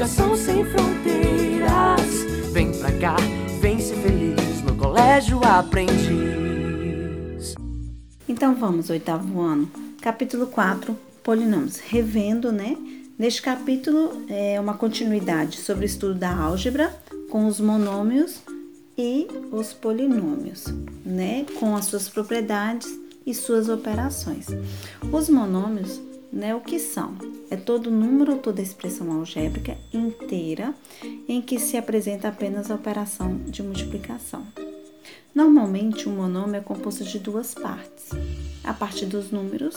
educação 0.00 0.34
sem 0.34 0.64
fronteiras. 0.64 2.00
Vem 2.52 2.72
pra 2.72 2.90
cá, 2.92 3.16
vem 3.60 3.78
ser 3.78 3.96
feliz 3.96 4.62
no 4.62 4.74
colégio 4.74 5.38
aprendiz. 5.44 6.00
Então 8.26 8.54
vamos, 8.54 8.88
oitavo 8.88 9.42
ano, 9.42 9.70
capítulo 10.00 10.46
4, 10.46 10.96
polinômios. 11.22 11.80
Revendo, 11.80 12.50
né? 12.50 12.78
Neste 13.18 13.42
capítulo 13.42 14.24
é 14.30 14.58
uma 14.58 14.72
continuidade 14.72 15.58
sobre 15.58 15.84
o 15.84 15.86
estudo 15.86 16.14
da 16.14 16.34
álgebra 16.34 16.98
com 17.28 17.46
os 17.46 17.60
monômios 17.60 18.40
e 18.96 19.28
os 19.52 19.74
polinômios, 19.74 20.64
né? 21.04 21.44
Com 21.58 21.76
as 21.76 21.84
suas 21.84 22.08
propriedades 22.08 22.88
e 23.26 23.34
suas 23.34 23.68
operações. 23.68 24.46
Os 25.12 25.28
monômios, 25.28 26.00
né, 26.32 26.54
o 26.54 26.60
que 26.60 26.78
são? 26.78 27.14
É 27.50 27.56
todo 27.56 27.90
número 27.90 28.32
ou 28.32 28.38
toda 28.38 28.62
expressão 28.62 29.10
algébrica 29.12 29.76
inteira 29.92 30.74
em 31.28 31.40
que 31.42 31.58
se 31.58 31.76
apresenta 31.76 32.28
apenas 32.28 32.70
a 32.70 32.74
operação 32.74 33.36
de 33.46 33.62
multiplicação. 33.62 34.46
Normalmente, 35.34 36.08
um 36.08 36.16
monômio 36.16 36.56
é 36.56 36.60
composto 36.60 37.04
de 37.04 37.18
duas 37.18 37.54
partes: 37.54 38.10
a 38.64 38.72
parte 38.72 39.06
dos 39.06 39.30
números, 39.30 39.76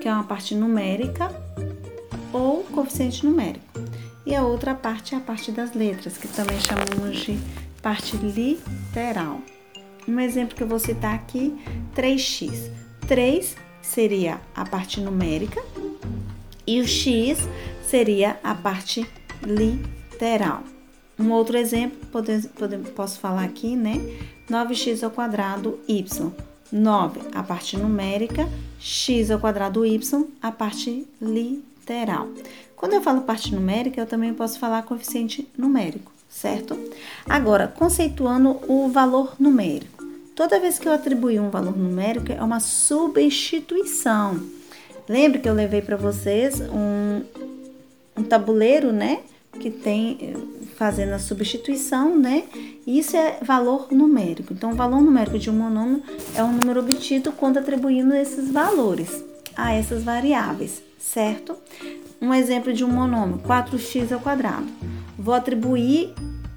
que 0.00 0.08
é 0.08 0.12
uma 0.12 0.24
parte 0.24 0.54
numérica 0.54 1.30
ou 2.32 2.64
coeficiente 2.64 3.24
numérico, 3.24 3.80
e 4.26 4.34
a 4.34 4.44
outra 4.44 4.74
parte 4.74 5.14
é 5.14 5.18
a 5.18 5.20
parte 5.20 5.52
das 5.52 5.74
letras, 5.74 6.16
que 6.16 6.28
também 6.28 6.58
chamamos 6.60 7.18
de 7.18 7.38
parte 7.82 8.16
literal. 8.16 9.40
Um 10.06 10.20
exemplo 10.20 10.54
que 10.54 10.62
eu 10.62 10.68
vou 10.68 10.78
citar 10.78 11.14
aqui, 11.14 11.54
3x. 11.96 12.70
3 13.06 13.56
seria 13.82 14.40
a 14.54 14.64
parte 14.64 15.00
numérica 15.00 15.62
e 16.66 16.80
o 16.80 16.86
x 16.86 17.38
seria 17.86 18.38
a 18.42 18.54
parte 18.54 19.06
literal. 19.42 20.62
Um 21.18 21.30
outro 21.30 21.56
exemplo, 21.56 21.98
pode, 22.10 22.48
pode, 22.48 22.76
posso 22.90 23.20
falar 23.20 23.44
aqui, 23.44 23.76
né? 23.76 24.00
9x 24.50 25.02
ao 25.02 25.10
quadrado 25.10 25.78
y. 25.86 26.32
9, 26.72 27.20
a 27.32 27.42
parte 27.42 27.76
numérica, 27.76 28.48
x 28.80 29.30
ao 29.30 29.38
quadrado 29.38 29.86
y, 29.86 30.26
a 30.42 30.50
parte 30.50 31.06
literal. 31.22 32.28
Quando 32.74 32.94
eu 32.94 33.00
falo 33.00 33.20
parte 33.22 33.54
numérica, 33.54 34.00
eu 34.00 34.06
também 34.06 34.34
posso 34.34 34.58
falar 34.58 34.82
coeficiente 34.82 35.48
numérico, 35.56 36.10
certo? 36.28 36.76
Agora, 37.28 37.68
conceituando 37.68 38.60
o 38.68 38.88
valor 38.88 39.36
numérico. 39.38 40.04
Toda 40.34 40.58
vez 40.58 40.78
que 40.78 40.88
eu 40.88 40.92
atribuir 40.92 41.38
um 41.38 41.48
valor 41.48 41.76
numérico, 41.76 42.32
é 42.32 42.42
uma 42.42 42.58
substituição. 42.58 44.42
Lembra 45.08 45.38
que 45.38 45.48
eu 45.48 45.54
levei 45.54 45.82
para 45.82 45.96
vocês 45.96 46.60
um, 46.60 47.22
um 48.16 48.22
tabuleiro, 48.22 48.92
né? 48.92 49.20
Que 49.52 49.70
tem 49.70 50.34
fazendo 50.76 51.12
a 51.12 51.18
substituição, 51.18 52.18
né? 52.18 52.44
Isso 52.86 53.16
é 53.16 53.38
valor 53.42 53.88
numérico. 53.92 54.52
Então, 54.52 54.72
o 54.72 54.74
valor 54.74 55.00
numérico 55.00 55.38
de 55.38 55.50
um 55.50 55.54
monômio 55.54 56.02
é 56.34 56.42
um 56.42 56.52
número 56.52 56.80
obtido 56.80 57.32
quando 57.32 57.58
atribuindo 57.58 58.14
esses 58.14 58.50
valores 58.50 59.24
a 59.56 59.72
essas 59.72 60.02
variáveis, 60.02 60.82
certo? 60.98 61.56
Um 62.20 62.32
exemplo 62.32 62.72
de 62.72 62.84
um 62.84 62.88
monômio, 62.88 63.38
4x 63.38 64.12
ao 64.12 64.20
quadrado. 64.20 64.66
Vou 65.18 65.34
atribuir 65.34 66.12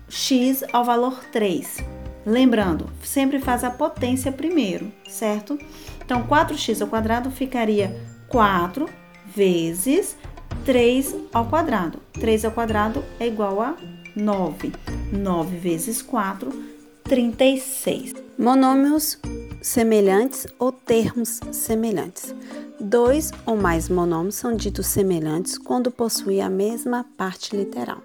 x 0.10 0.64
ao 0.72 0.84
valor 0.84 1.24
3. 1.32 1.78
Lembrando, 2.26 2.90
sempre 3.04 3.40
faz 3.40 3.64
a 3.64 3.70
potência 3.70 4.32
primeiro, 4.32 4.92
certo? 5.08 5.60
Então, 6.04 6.28
4x 6.28 6.82
ao 6.82 6.88
quadrado 6.88 7.30
ficaria 7.30 7.96
4 8.30 8.88
vezes 9.26 10.18
3 10.66 11.16
ao 11.34 11.46
quadrado. 11.46 12.00
3 12.14 12.46
ao 12.46 12.52
quadrado 12.52 13.04
é 13.20 13.28
igual 13.28 13.62
a 13.62 13.76
9. 14.16 14.74
9 15.12 15.58
vezes 15.58 16.02
4, 16.02 16.52
36. 17.04 18.14
Monômios 18.38 19.20
semelhantes 19.62 20.48
ou 20.60 20.72
termos 20.72 21.40
semelhantes. 21.52 22.36
Dois 22.80 23.32
ou 23.46 23.56
mais 23.56 23.90
monômios 23.90 24.36
são 24.36 24.56
ditos 24.56 24.88
semelhantes 24.88 25.58
quando 25.58 25.90
possuem 25.90 26.42
a 26.42 26.50
mesma 26.50 27.06
parte 27.18 27.56
literal. 27.56 28.02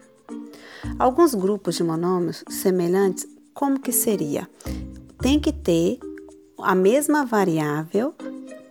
Alguns 0.99 1.35
grupos 1.35 1.77
de 1.77 1.85
monômios 1.85 2.45
semelhantes 2.49 3.27
como 3.55 3.81
que 3.81 3.93
seria? 3.93 4.49
Tem 5.19 5.39
que 5.39 5.53
ter 5.53 5.99
a 6.59 6.75
mesma 6.75 7.25
variável 7.25 8.15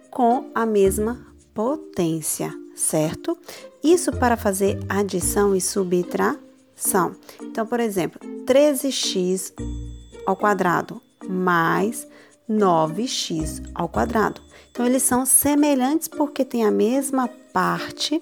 com 0.10 0.50
a 0.56 0.66
mesma 0.66 1.31
potência, 1.54 2.54
certo? 2.76 3.38
Isso 3.84 4.12
para 4.12 4.38
fazer 4.38 4.80
adição 4.88 5.56
e 5.56 5.62
subtração. 5.62 7.16
Então, 7.42 7.66
por 7.66 7.80
exemplo, 7.80 8.20
13x 8.46 9.54
ao 10.26 10.36
quadrado 10.36 11.02
mais 11.28 12.08
9x 12.50 13.64
ao 13.74 13.88
quadrado. 13.88 14.42
Então, 14.72 14.86
eles 14.86 15.04
são 15.04 15.26
semelhantes 15.26 16.08
porque 16.08 16.44
têm 16.44 16.66
a 16.66 16.72
mesma 16.72 17.30
parte 17.54 18.22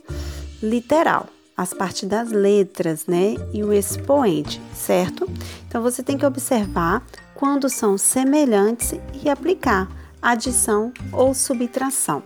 literal 0.62 1.28
as 1.60 1.74
partes 1.74 2.08
das 2.08 2.32
letras, 2.32 3.06
né? 3.06 3.36
E 3.54 3.66
o 3.66 3.74
expoente, 3.74 4.62
certo? 4.74 5.30
Então 5.68 5.82
você 5.82 6.02
tem 6.02 6.18
que 6.18 6.26
observar 6.26 7.06
quando 7.36 7.68
são 7.68 7.98
semelhantes 7.98 8.94
e 9.22 9.30
aplicar 9.30 9.90
adição 10.22 10.94
ou 11.12 11.34
subtração. 11.34 12.24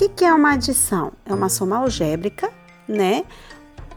Que, 0.00 0.08
que 0.08 0.24
é 0.24 0.32
uma 0.32 0.52
adição? 0.52 1.12
É 1.26 1.34
uma 1.34 1.50
soma 1.50 1.76
algébrica, 1.76 2.50
né? 2.88 3.22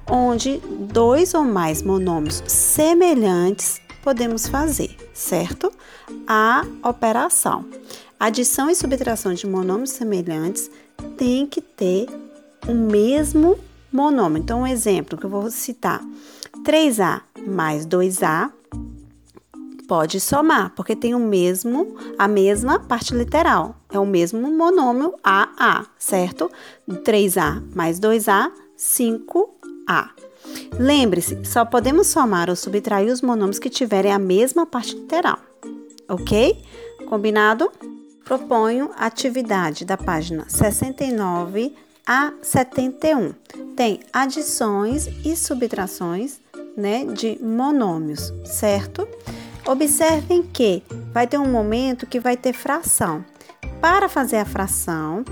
Onde 0.05 0.57
dois 0.91 1.33
ou 1.33 1.45
mais 1.45 1.81
monômios 1.81 2.43
semelhantes 2.45 3.79
podemos 4.03 4.45
fazer, 4.45 4.97
certo? 5.13 5.71
A 6.27 6.65
operação. 6.83 7.63
Adição 8.19 8.69
e 8.69 8.75
subtração 8.75 9.33
de 9.33 9.47
monômios 9.47 9.91
semelhantes 9.91 10.69
tem 11.15 11.47
que 11.47 11.61
ter 11.61 12.07
o 12.67 12.73
mesmo 12.73 13.57
monômio. 13.89 14.39
Então, 14.39 14.63
um 14.63 14.67
exemplo 14.67 15.17
que 15.17 15.25
eu 15.25 15.29
vou 15.29 15.49
citar: 15.49 16.01
3A 16.65 17.21
mais 17.47 17.87
2A 17.87 18.51
pode 19.87 20.19
somar, 20.19 20.71
porque 20.75 20.95
tem 20.95 21.13
o 21.13 21.19
mesmo, 21.19 21.95
a 22.17 22.27
mesma 22.27 22.79
parte 22.79 23.13
literal. 23.13 23.75
É 23.91 23.99
o 23.99 24.05
mesmo 24.05 24.51
monômio 24.51 25.13
AA, 25.23 25.85
certo? 25.97 26.49
3A 26.89 27.63
mais 27.75 27.99
2A, 27.99 28.51
5A. 28.77 30.09
Lembre-se, 30.77 31.45
só 31.45 31.63
podemos 31.65 32.07
somar 32.07 32.49
ou 32.49 32.55
subtrair 32.55 33.11
os 33.11 33.21
monômios 33.21 33.59
que 33.59 33.69
tiverem 33.69 34.11
a 34.11 34.19
mesma 34.19 34.65
parte 34.65 34.95
literal. 34.95 35.39
Ok? 36.09 36.61
Combinado? 37.07 37.71
Proponho 38.25 38.89
atividade 38.97 39.85
da 39.85 39.97
página 39.97 40.45
69 40.47 41.75
a 42.05 42.33
71. 42.41 43.33
Tem 43.75 43.99
adições 44.11 45.07
e 45.25 45.35
subtrações 45.35 46.39
né, 46.75 47.05
de 47.05 47.37
monômios, 47.41 48.33
certo? 48.45 49.07
Observem 49.65 50.43
que 50.43 50.83
vai 51.13 51.25
ter 51.25 51.37
um 51.37 51.49
momento 51.49 52.05
que 52.05 52.19
vai 52.19 52.35
ter 52.35 52.53
fração. 52.53 53.23
Para 53.79 54.09
fazer 54.09 54.37
a 54.37 54.45
fração, 54.45 55.23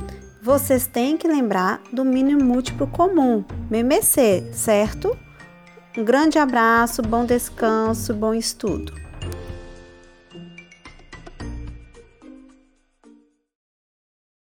vocês 0.41 0.87
têm 0.87 1.17
que 1.17 1.27
lembrar 1.27 1.81
do 1.91 2.05
mínimo 2.05 2.43
múltiplo 2.43 2.87
comum, 2.87 3.43
MMC, 3.69 4.51
certo? 4.53 5.17
Um 5.97 6.05
grande 6.05 6.39
abraço, 6.39 7.01
bom 7.01 7.25
descanso, 7.25 8.13
bom 8.13 8.33
estudo. 8.33 8.93